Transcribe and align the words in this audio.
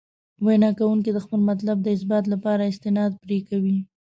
وینا 0.45 0.69
کوونکي 0.79 1.09
د 1.13 1.17
خپل 1.25 1.39
مطلب 1.51 1.77
د 1.81 1.87
اثبات 1.95 2.25
لپاره 2.33 2.69
استناد 2.71 3.11
پرې 3.23 3.37
کوي. 3.49 3.77